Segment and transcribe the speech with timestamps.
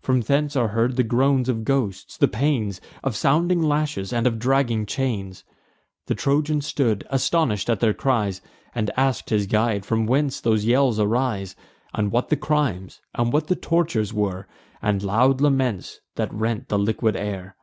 [0.00, 4.40] From hence are heard the groans of ghosts, the pains Of sounding lashes and of
[4.40, 5.44] dragging chains.
[6.06, 8.40] The Trojan stood astonish'd at their cries,
[8.74, 11.54] And ask'd his guide from whence those yells arise;
[11.94, 14.48] And what the crimes, and what the tortures were,
[14.82, 17.54] And loud laments that rent the liquid air.